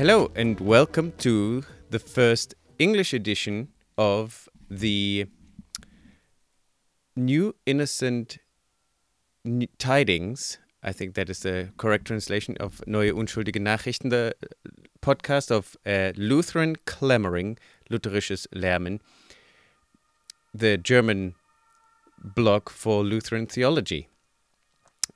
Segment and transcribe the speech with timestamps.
[0.00, 3.68] Hello, and welcome to the first English edition
[3.98, 5.26] of the
[7.14, 8.38] New Innocent
[9.76, 10.56] Tidings.
[10.82, 14.34] I think that is the correct translation of Neue Unschuldige Nachrichten, the
[15.02, 17.58] podcast of uh, Lutheran Clamoring,
[17.90, 19.00] Lutherisches Lärmen,
[20.54, 21.34] the German
[22.24, 24.08] blog for Lutheran theology.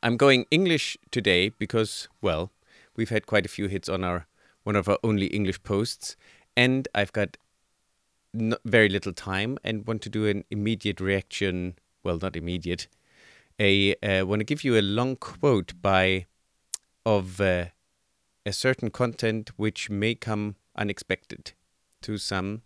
[0.02, 2.52] I'm going English today because, well,
[2.96, 4.26] we've had quite a few hits on our
[4.64, 6.16] one of our only English posts,
[6.56, 7.36] and I've got
[8.64, 11.76] very little time and want to do an immediate reaction.
[12.02, 12.88] Well, not immediate.
[13.60, 16.26] I uh, want to give you a long quote by
[17.06, 17.66] of uh,
[18.44, 21.52] a certain content which may come unexpected
[22.02, 22.62] to some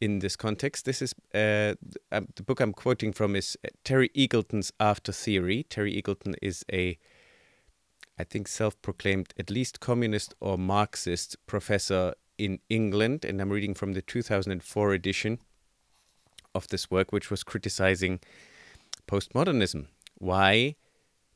[0.00, 0.84] in this context.
[0.84, 1.74] This is uh,
[2.12, 5.64] um, the book I'm quoting from is uh, Terry Eagleton's After Theory.
[5.68, 6.98] Terry Eagleton is a
[8.20, 13.24] I think, self proclaimed at least communist or Marxist professor in England.
[13.24, 15.38] And I'm reading from the 2004 edition
[16.54, 18.20] of this work, which was criticizing
[19.08, 19.86] postmodernism.
[20.18, 20.76] Why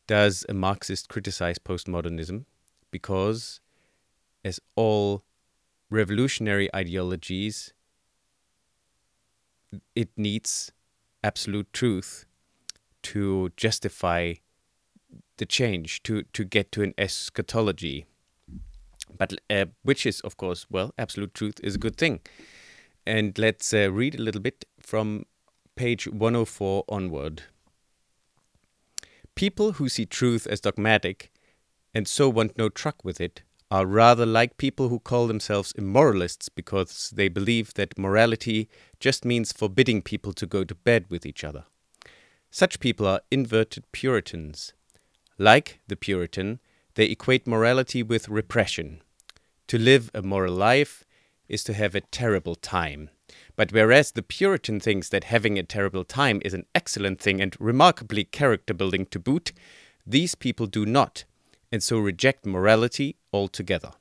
[0.06, 2.44] does a Marxist criticize postmodernism?
[2.90, 3.60] Because,
[4.44, 5.24] as all
[5.88, 7.72] revolutionary ideologies,
[9.94, 10.70] it needs
[11.22, 12.26] absolute truth
[13.04, 14.34] to justify
[15.36, 18.06] the change to to get to an eschatology.
[19.16, 22.20] But uh, which is of course well absolute truth is a good thing.
[23.06, 25.26] And let's uh, read a little bit from
[25.76, 27.42] page 104 onward.
[29.34, 31.30] People who see truth as dogmatic
[31.92, 36.48] and so want no truck with it are rather like people who call themselves immoralists
[36.48, 38.68] because they believe that morality
[39.00, 41.64] just means forbidding people to go to bed with each other.
[42.50, 44.72] Such people are inverted puritans
[45.38, 46.60] like the Puritan,
[46.94, 49.02] they equate morality with repression.
[49.68, 51.04] To live a moral life
[51.48, 53.10] is to have a terrible time.
[53.56, 57.56] But whereas the Puritan thinks that having a terrible time is an excellent thing and
[57.58, 59.52] remarkably character building to boot,
[60.06, 61.24] these people do not,
[61.72, 63.92] and so reject morality altogether.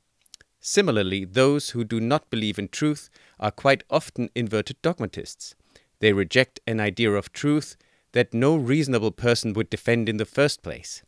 [0.59, 5.55] Similarly, those who do not believe in truth are quite often inverted dogmatists.
[5.99, 7.75] They reject an idea of truth
[8.13, 11.03] that no reasonable person would defend in the first place.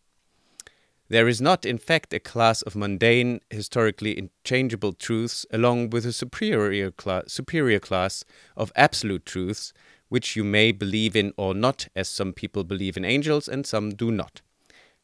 [1.07, 6.11] There is not, in fact, a class of mundane, historically inchangeable truths along with a
[6.11, 6.91] superior,
[7.27, 8.25] superior class
[8.57, 9.71] of absolute truths,
[10.09, 13.91] which you may believe in or not, as some people believe in angels and some
[13.91, 14.41] do not.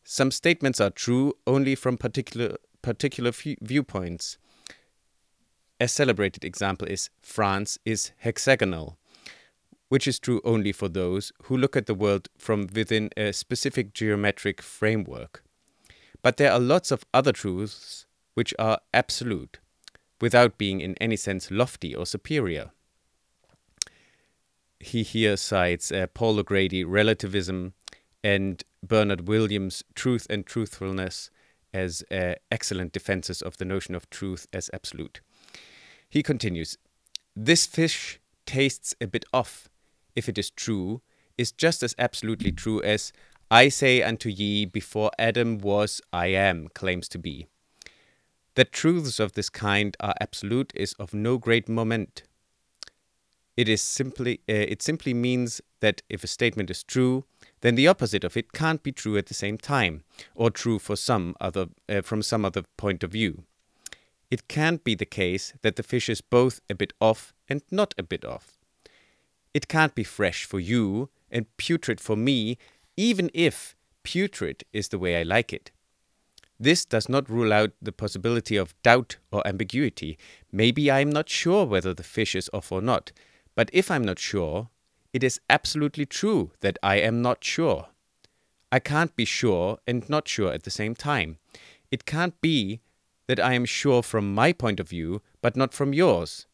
[0.03, 4.39] Some statements are true only from particular, particular viewpoints.
[5.79, 8.97] A celebrated example is France is hexagonal,
[9.89, 13.93] which is true only for those who look at the world from within a specific
[13.93, 15.43] geometric framework.
[16.21, 19.59] But there are lots of other truths which are absolute,
[20.19, 22.71] without being in any sense lofty or superior.
[24.79, 27.73] He here cites uh, Paul O'Grady, relativism,
[28.23, 31.29] and Bernard Williams, truth and truthfulness,
[31.73, 35.21] as uh, excellent defenses of the notion of truth as absolute.
[36.09, 36.77] He continues
[37.35, 39.69] This fish tastes a bit off,
[40.15, 41.01] if it is true,
[41.37, 43.13] is just as absolutely true as
[43.53, 47.47] I say unto ye, before Adam was, I am, claims to be.
[48.55, 52.23] That truths of this kind are absolute is of no great moment.
[53.57, 57.25] It is simply uh, it simply means that if a statement is true,
[57.59, 60.95] then the opposite of it can't be true at the same time, or true for
[60.95, 63.43] some other uh, from some other point of view.
[64.29, 67.93] It can't be the case that the fish is both a bit off and not
[67.97, 68.57] a bit off.
[69.53, 72.57] It can't be fresh for you and putrid for me
[72.97, 75.71] even if putrid is the way I like it.
[76.59, 80.17] This does not rule out the possibility of doubt or ambiguity.
[80.51, 83.11] Maybe I am not sure whether the fish is off or not,
[83.55, 84.69] but if I'm not sure,
[85.11, 87.87] it is absolutely true that I am not sure.
[88.71, 91.37] I can't be sure and not sure at the same time.
[91.89, 92.79] It can't be
[93.27, 96.47] that I am sure from my point of view, but not from yours.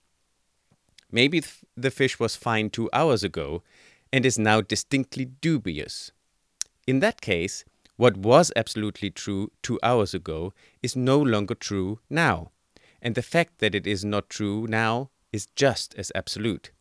[1.11, 1.43] Maybe
[1.75, 3.63] the fish was fine two hours ago
[4.11, 6.11] and is now distinctly dubious.
[6.87, 7.65] In that case,
[7.97, 12.51] what was absolutely true two hours ago is no longer true now,
[13.01, 16.71] and the fact that it is not true now is just as absolute.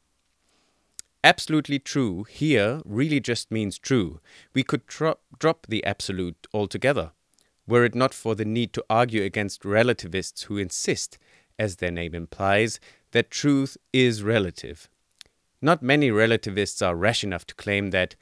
[1.25, 4.21] Absolutely true here really just means true.
[4.55, 7.11] We could drop, drop the absolute altogether,
[7.67, 11.19] were it not for the need to argue against relativists who insist,
[11.59, 12.79] as their name implies,
[13.11, 14.89] that truth is relative.
[15.61, 18.15] Not many relativists are rash enough to claim that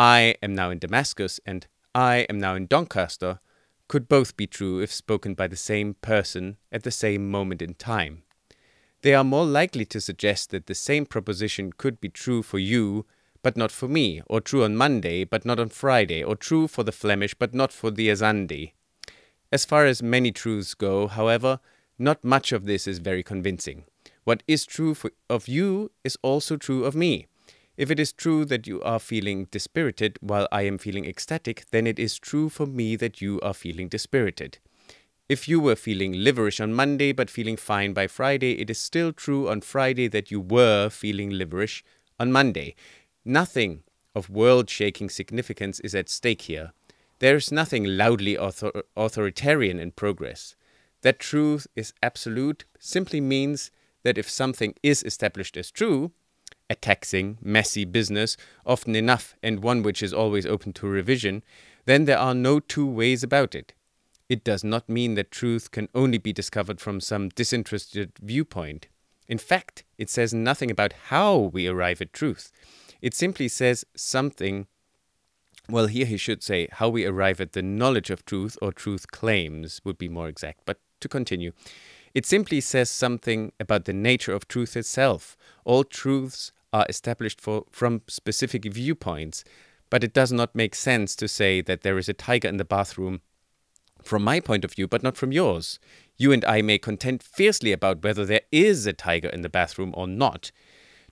[0.00, 3.38] I am now in Damascus and I am now in Doncaster
[3.86, 7.74] could both be true if spoken by the same person at the same moment in
[7.74, 8.22] time.
[9.02, 13.04] They are more likely to suggest that the same proposition could be true for you
[13.42, 16.82] but not for me, or true on Monday but not on Friday, or true for
[16.82, 18.72] the Flemish but not for the Azande.
[19.52, 21.60] As far as many truths go, however,
[21.98, 23.84] not much of this is very convincing.
[24.24, 27.26] What is true for, of you is also true of me.
[27.80, 31.86] If it is true that you are feeling dispirited while I am feeling ecstatic, then
[31.86, 34.58] it is true for me that you are feeling dispirited.
[35.30, 39.14] If you were feeling liverish on Monday but feeling fine by Friday, it is still
[39.14, 41.82] true on Friday that you were feeling liverish
[42.18, 42.74] on Monday.
[43.24, 43.82] Nothing
[44.14, 46.72] of world shaking significance is at stake here.
[47.18, 50.54] There is nothing loudly author- authoritarian in progress.
[51.00, 53.70] That truth is absolute simply means
[54.02, 56.12] that if something is established as true,
[56.70, 61.42] a taxing, messy business, often enough, and one which is always open to revision,
[61.84, 63.74] then there are no two ways about it.
[64.28, 68.86] It does not mean that truth can only be discovered from some disinterested viewpoint.
[69.26, 72.52] In fact, it says nothing about how we arrive at truth.
[73.02, 74.68] It simply says something.
[75.68, 79.10] Well, here he should say how we arrive at the knowledge of truth or truth
[79.10, 80.60] claims would be more exact.
[80.64, 81.50] But to continue,
[82.14, 85.36] it simply says something about the nature of truth itself.
[85.64, 89.44] All truths are established for, from specific viewpoints,
[89.90, 92.64] but it does not make sense to say that there is a tiger in the
[92.64, 93.20] bathroom
[94.02, 95.78] from my point of view, but not from yours.
[96.16, 99.92] You and I may contend fiercely about whether there is a tiger in the bathroom
[99.96, 100.50] or not.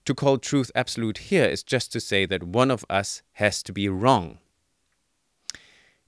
[0.05, 3.73] To call truth absolute here is just to say that one of us has to
[3.73, 4.39] be wrong.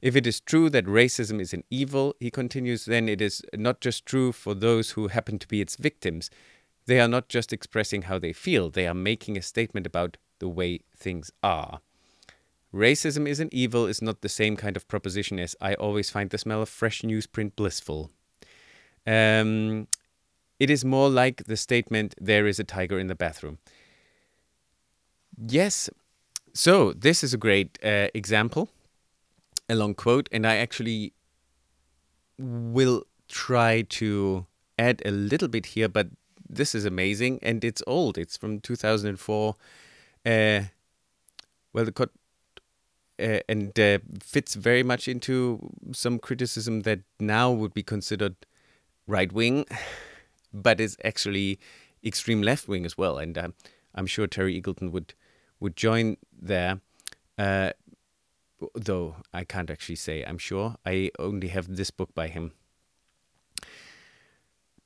[0.02, 3.82] If it is true that racism is an evil, he continues, then it is not
[3.82, 6.32] just true for those who happen to be its victims,
[6.86, 10.50] they are not just expressing how they feel, they are making a statement about the
[10.50, 11.82] way things are.
[12.74, 16.38] Racism isn't evil is not the same kind of proposition as I always find the
[16.38, 18.12] smell of fresh newsprint blissful.
[19.06, 19.88] Um,
[20.60, 23.58] it is more like the statement, there is a tiger in the bathroom.
[25.38, 25.90] Yes,
[26.54, 28.70] so this is a great uh, example,
[29.68, 31.14] a long quote, and I actually
[32.38, 34.46] will try to
[34.78, 36.10] add a little bit here, but
[36.52, 38.18] this is amazing and it's old.
[38.18, 39.56] It's from 2004.
[40.26, 40.62] Uh,
[41.74, 42.10] well, the
[43.20, 48.36] uh, and uh, fits very much into some criticism that now would be considered
[49.08, 49.66] right wing,
[50.54, 51.60] but is actually
[52.04, 53.18] extreme left wing as well.
[53.18, 53.54] And um,
[53.94, 55.14] I'm sure Terry Eagleton would
[55.60, 56.82] would join there.
[57.38, 57.72] Uh,
[58.76, 60.76] though I can't actually say I'm sure.
[60.86, 62.54] I only have this book by him.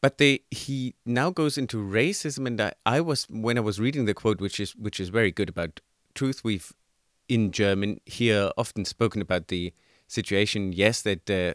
[0.02, 4.06] But they, he now goes into racism, and I, I was when I was reading
[4.06, 5.82] the quote, which is which is very good about
[6.14, 6.44] truth.
[6.44, 6.72] We've
[7.28, 9.74] in German here often spoken about the
[10.08, 10.74] situation.
[10.74, 11.54] Yes, that uh,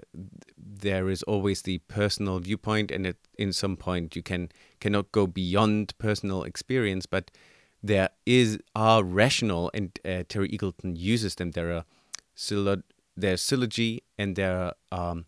[0.56, 4.50] there is always the personal viewpoint, and at, in some point you can
[4.80, 7.30] cannot go beyond personal experience, but
[7.82, 11.52] there is are rational, and uh, Terry Eagleton uses them.
[11.52, 11.84] There are
[12.36, 12.82] syllo-
[13.16, 15.26] there's syllogy, and there are um,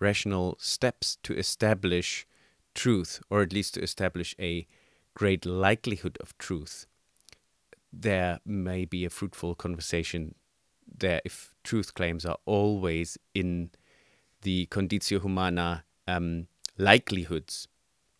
[0.00, 2.26] rational steps to establish
[2.74, 4.66] truth, or at least to establish a
[5.14, 6.86] great likelihood of truth,
[7.92, 10.34] there may be a fruitful conversation
[10.86, 13.70] there if truth claims are always in
[14.42, 17.68] the conditio humana um, likelihoods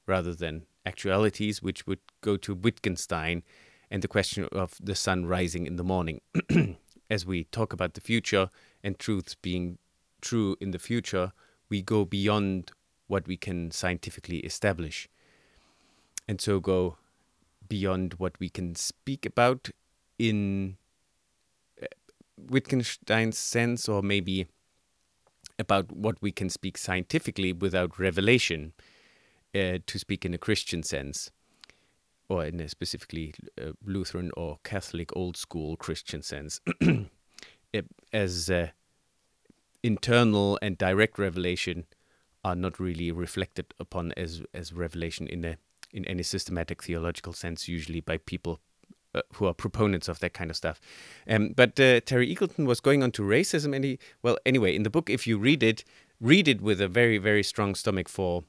[0.06, 3.42] rather than actualities, which would go to Wittgenstein
[3.90, 6.20] and the question of the sun rising in the morning.
[7.10, 8.50] As we talk about the future
[8.82, 9.78] and truths being
[10.20, 11.32] true in the future,
[11.68, 12.72] we go beyond
[13.06, 15.08] what we can scientifically establish.
[16.26, 16.96] And so go
[17.68, 19.70] beyond what we can speak about
[20.18, 20.76] in
[21.82, 21.86] uh,
[22.36, 24.46] Wittgenstein's sense, or maybe
[25.58, 28.72] about what we can speak scientifically without revelation,
[29.54, 31.30] uh, to speak in a Christian sense,
[32.28, 36.60] or in a specifically uh, Lutheran or Catholic old school Christian sense,
[38.12, 38.68] as uh,
[39.82, 41.84] internal and direct revelation
[42.44, 45.56] are not really reflected upon as as revelation in a
[45.92, 48.60] in any systematic theological sense, usually by people
[49.14, 50.80] uh, who are proponents of that kind of stuff.
[51.28, 54.82] Um, but uh, Terry Eagleton was going on to racism, and he, well, anyway, in
[54.82, 55.84] the book, if you read it,
[56.20, 58.42] read it with a very, very strong stomach for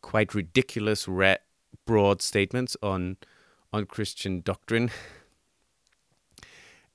[0.00, 1.36] quite ridiculous, ra-
[1.86, 3.18] broad statements on
[3.72, 4.90] on Christian doctrine.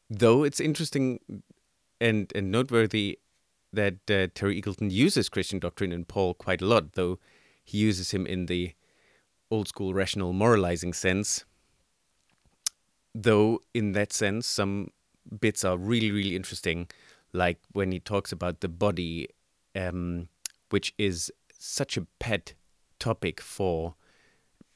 [0.10, 1.20] Though it's interesting
[2.02, 3.20] and and noteworthy
[3.78, 7.20] that uh, Terry Eagleton uses Christian doctrine in Paul quite a lot, though
[7.64, 8.74] he uses him in the
[9.52, 11.46] old school rational moralizing sense.
[13.14, 14.90] Though, in that sense, some
[15.40, 16.88] bits are really, really interesting,
[17.34, 19.30] like when he talks about the body,
[19.76, 20.28] um,
[20.70, 22.56] which is such a pet
[23.00, 23.94] topic for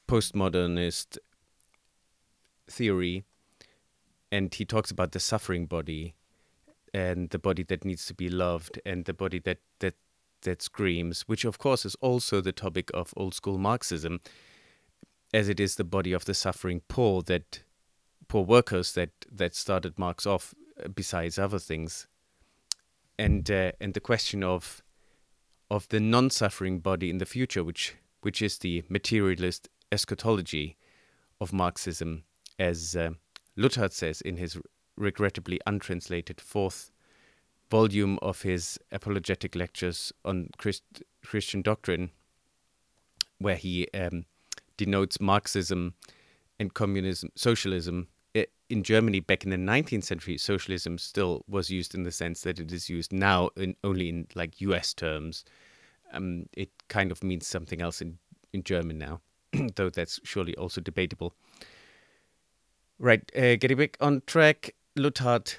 [0.07, 1.17] postmodernist
[2.69, 3.23] theory.
[4.31, 6.13] And he talks about the suffering body
[6.93, 9.95] and the body that needs to be loved and the body that, that
[10.43, 14.19] that screams, which of course is also the topic of old school Marxism,
[15.33, 17.63] as it is the body of the suffering poor that
[18.27, 22.07] poor workers that that started Marx off, uh, besides other things,
[23.17, 24.81] and uh, and the question of
[25.69, 30.77] of the non-suffering body in the future, which which is the materialist eschatology
[31.39, 32.23] of Marxism,
[32.59, 33.11] as uh,
[33.89, 34.57] says in his
[35.01, 36.91] regrettably untranslated fourth
[37.69, 40.83] volume of his apologetic lectures on Christ,
[41.25, 42.11] Christian doctrine,
[43.39, 44.25] where he um,
[44.77, 45.95] denotes Marxism
[46.59, 48.07] and communism, socialism.
[48.69, 52.57] In Germany, back in the 19th century, socialism still was used in the sense that
[52.57, 54.93] it is used now in, only in like U.S.
[54.93, 55.43] terms.
[56.13, 58.17] Um, it kind of means something else in,
[58.53, 59.19] in German now,
[59.75, 61.33] though that's surely also debatable.
[62.97, 65.57] Right, uh, getting back on track, Luthardt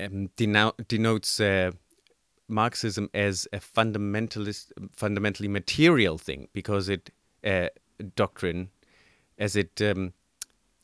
[0.00, 1.72] um, denotes uh,
[2.48, 7.10] Marxism as a fundamentalist, fundamentally material thing because it
[7.44, 7.68] uh,
[8.14, 8.70] doctrine,
[9.38, 10.12] as it um,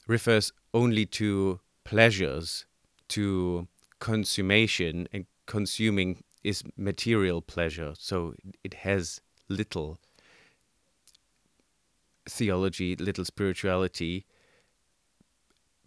[0.07, 2.67] refers only to pleasures,
[3.09, 3.69] to
[4.01, 7.93] consummation, and consuming is material pleasure.
[7.99, 9.99] So it has little
[12.27, 14.27] theology, little spirituality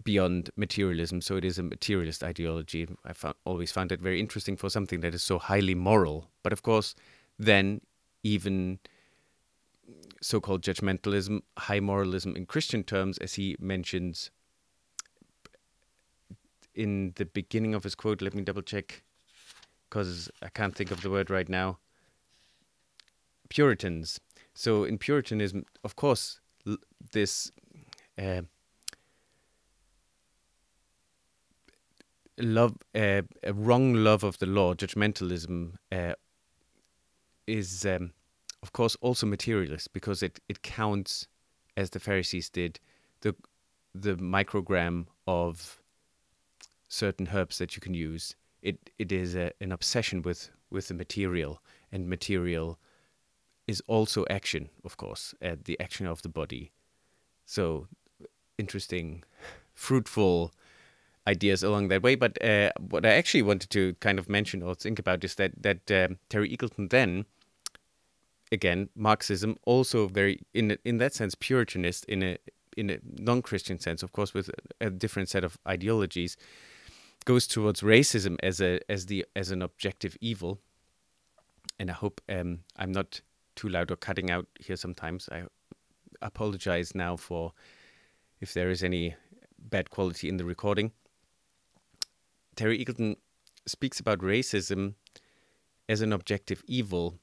[0.04, 1.22] beyond materialism.
[1.22, 2.88] So it is a materialist ideology.
[3.06, 6.30] I found, always found it very interesting for something that is so highly moral.
[6.44, 6.96] But of course,
[7.38, 7.82] then
[8.24, 8.80] even
[10.22, 14.32] so-called judgmentalism, high moralism in Christian terms, as he mentions
[16.76, 18.22] in the beginning of his quote.
[18.22, 19.04] Let me double check,
[19.90, 21.80] because I can't think of the word right now.
[23.50, 24.20] Puritans.
[24.54, 26.40] So in Puritanism, of course,
[27.12, 27.52] this
[28.18, 28.44] uh,
[32.38, 36.14] love, uh, a wrong love of the law, judgmentalism, uh,
[37.48, 38.12] is um,
[38.64, 41.28] of course also materialist because it, it counts,
[41.76, 42.80] as the Pharisees did,
[43.22, 43.36] the
[43.94, 45.82] the microgram of
[46.88, 48.36] certain herbs that you can use.
[48.62, 51.62] It it is a, an obsession with with the material,
[51.92, 52.80] and material
[53.68, 56.72] is also action, of course, uh, the action of the body.
[57.46, 57.88] So
[58.58, 59.24] interesting,
[59.74, 60.54] fruitful
[61.28, 62.16] ideas along that way.
[62.16, 65.52] But uh, what I actually wanted to kind of mention or think about is that
[65.62, 67.26] that um, Terry Eagleton then,
[68.52, 72.38] again, Marxism also very in in that sense Puritanist in a
[72.78, 74.50] in a non-Christian sense, of course, with
[74.80, 76.38] a, different set of ideologies,
[77.26, 80.60] goes towards racism as a as the as an objective evil.
[81.80, 83.22] And I hope um, I'm not
[83.56, 84.76] too loud or cutting out here.
[84.76, 85.44] Sometimes I
[86.22, 87.54] apologize now for
[88.40, 89.16] if there is any
[89.58, 90.92] bad quality in the recording.
[92.56, 93.16] Terry Eagleton
[93.66, 94.96] speaks about racism
[95.88, 97.20] as an objective evil,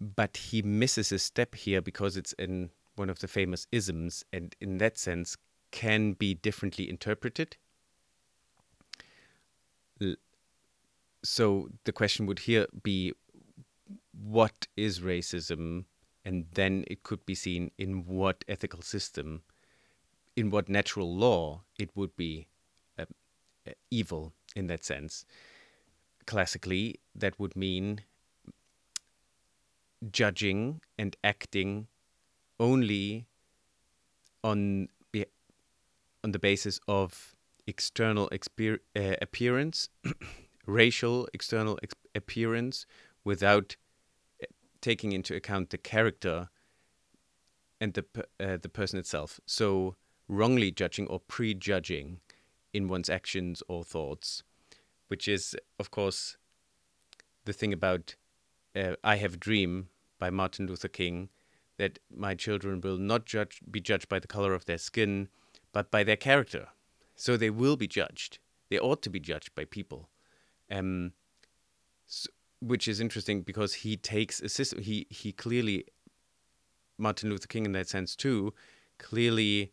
[0.00, 4.54] but he misses a step here because it's in one of the famous isms, and
[4.60, 5.36] in that sense
[5.70, 7.56] can be differently interpreted.
[11.22, 13.12] So the question would here be
[14.12, 15.84] what is racism?
[16.24, 19.42] And then it could be seen in what ethical system,
[20.36, 22.46] in what natural law it would be
[23.90, 25.24] evil in that sense.
[26.26, 28.02] Classically, that would mean
[30.10, 31.88] judging and acting
[32.58, 33.26] only
[34.42, 34.88] on
[36.22, 37.34] on the basis of
[37.66, 39.88] external exper- uh, appearance,
[40.66, 42.86] racial external ex- appearance,
[43.24, 43.76] without
[44.42, 44.46] uh,
[44.80, 46.50] taking into account the character
[47.80, 48.04] and the
[48.38, 49.40] uh, the person itself.
[49.46, 49.96] So
[50.28, 52.20] wrongly judging or prejudging
[52.72, 54.42] in one's actions or thoughts,
[55.08, 56.36] which is, of course,
[57.44, 58.14] the thing about
[58.76, 61.30] uh, I Have a Dream by Martin Luther King
[61.78, 65.28] that my children will not judge, be judged by the color of their skin,
[65.72, 66.68] but by their character.
[67.16, 68.38] So they will be judged.
[68.68, 70.08] They ought to be judged by people.
[70.70, 71.12] Um,
[72.06, 72.28] so,
[72.60, 74.82] which is interesting because he takes a system.
[74.82, 75.86] He he clearly,
[76.98, 78.52] Martin Luther King in that sense too,
[78.98, 79.72] clearly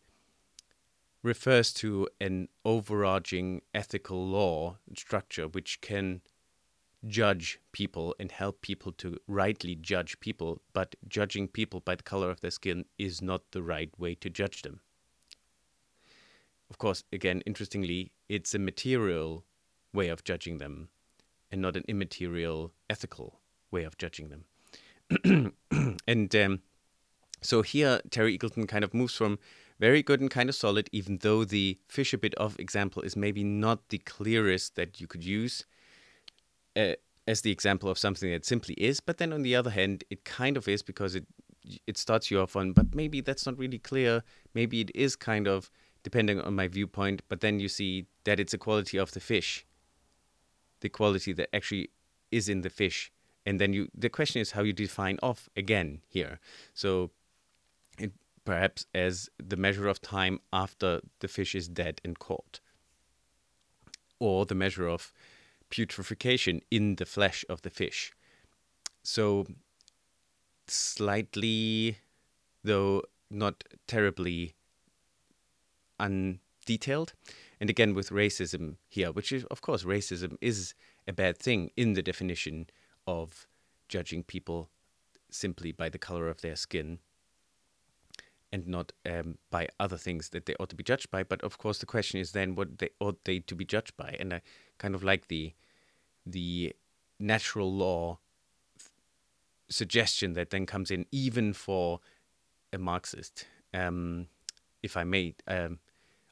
[1.22, 6.20] refers to an overarching ethical law structure which can
[7.06, 12.30] judge people and help people to rightly judge people, but judging people by the color
[12.30, 14.80] of their skin is not the right way to judge them.
[16.70, 19.44] Of course, again, interestingly, it's a material
[19.92, 20.88] way of judging them
[21.50, 25.54] and not an immaterial ethical way of judging them.
[26.06, 26.60] and um,
[27.40, 29.38] so here, Terry Eagleton kind of moves from
[29.78, 33.16] very good and kind of solid, even though the fish a bit of example is
[33.16, 35.64] maybe not the clearest that you could use
[36.76, 36.94] uh,
[37.26, 39.00] as the example of something that simply is.
[39.00, 41.26] But then on the other hand, it kind of is because it
[41.86, 44.22] it starts you off on, but maybe that's not really clear.
[44.54, 45.70] Maybe it is kind of
[46.02, 49.66] depending on my viewpoint, but then you see that it's a quality of the fish,
[50.80, 51.90] the quality that actually
[52.30, 53.12] is in the fish.
[53.44, 56.40] And then you, the question is how you define off again here.
[56.72, 57.10] So
[58.48, 62.60] perhaps as the measure of time after the fish is dead and caught,
[64.18, 65.12] or the measure of
[65.68, 68.10] putrefaction in the flesh of the fish.
[69.02, 69.44] So
[70.66, 71.98] slightly,
[72.64, 74.54] though not terribly
[76.00, 77.12] undetailed.
[77.60, 80.72] And again, with racism here, which is, of course, racism is
[81.06, 82.68] a bad thing in the definition
[83.06, 83.46] of
[83.90, 84.70] judging people
[85.30, 87.00] simply by the color of their skin
[88.52, 91.22] and not um, by other things that they ought to be judged by.
[91.22, 94.16] But of course, the question is then what they ought they to be judged by,
[94.18, 94.42] and I
[94.78, 95.52] kind of like the
[96.24, 96.74] the
[97.18, 98.18] natural law
[99.68, 102.00] suggestion that then comes in, even for
[102.72, 103.46] a Marxist.
[103.74, 104.26] Um,
[104.82, 105.78] if I may, um,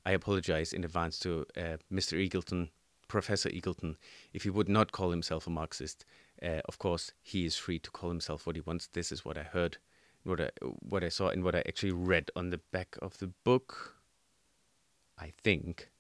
[0.05, 2.17] I apologize in advance to uh, Mr.
[2.17, 2.71] Eagleton,
[3.09, 3.97] Professor Eagleton,
[4.33, 6.05] if he would not call himself a Marxist.
[6.43, 8.89] Uh, of course, he is free to call himself what he wants.
[8.89, 9.79] This is what I heard,
[10.27, 13.29] what I what I saw, and what I actually read on the back of the
[13.45, 13.97] book.
[15.19, 15.91] I think.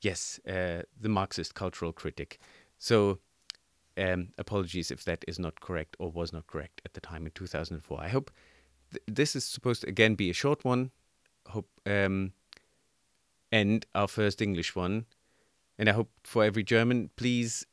[0.00, 2.38] Yes, uh, the Marxist cultural critic.
[2.78, 3.18] So
[3.98, 7.32] um, apologies if that is not correct or was not correct at the time in
[7.32, 8.00] 2004.
[8.00, 8.30] I hope
[8.92, 10.90] th- this is supposed to again be a short one.
[11.48, 12.32] Hope um,
[13.52, 15.06] and our first English one.
[15.78, 17.66] And I hope for every German, please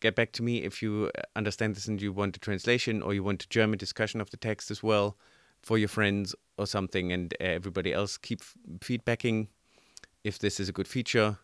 [0.00, 3.14] get back to me if you uh, understand this and you want a translation or
[3.14, 5.16] you want a German discussion of the text as well
[5.62, 7.12] for your friends or something.
[7.12, 9.48] And uh, everybody else keep f- feedbacking
[10.24, 11.38] if this is a good feature.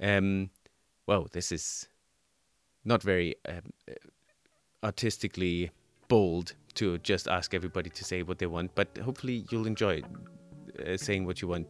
[0.00, 0.50] Um,
[1.06, 1.88] well, this is
[2.84, 3.94] not very um, uh,
[4.82, 5.70] artistically
[6.08, 10.02] bold to just ask everybody to say what they want, but hopefully you'll enjoy
[10.86, 11.68] uh, saying what you want.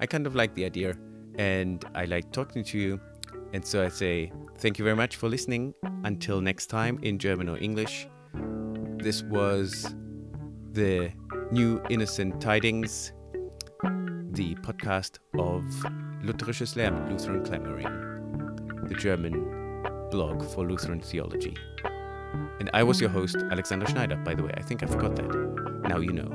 [0.00, 0.96] I kind of like the idea
[1.38, 3.00] and I like talking to you.
[3.52, 5.74] And so I say thank you very much for listening.
[6.04, 8.08] Until next time in German or English.
[8.98, 9.94] This was
[10.72, 11.12] the
[11.50, 13.12] New Innocent Tidings,
[14.30, 15.62] the podcast of
[16.24, 19.32] Lutherisches Lärmen, Lutheran Clamoring, the German
[20.10, 21.56] blog for Lutheran theology.
[22.60, 24.54] And I was your host, Alexander Schneider, by the way.
[24.56, 25.82] I think I forgot that.
[25.88, 26.30] Now you know.